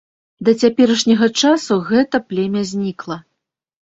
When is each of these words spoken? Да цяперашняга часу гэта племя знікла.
Да 0.47 0.53
цяперашняга 0.61 1.27
часу 1.41 1.73
гэта 1.93 2.23
племя 2.33 2.61
знікла. 2.71 3.23